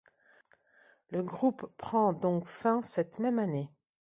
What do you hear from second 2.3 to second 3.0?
fin